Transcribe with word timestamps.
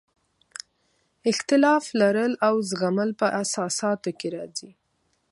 اختلاف 1.31 1.83
لرل 1.99 2.33
او 2.47 2.55
زغمل 2.69 3.09
په 3.19 3.27
اساساتو 3.43 4.09
کې 4.19 4.27
راځي. 4.35 4.71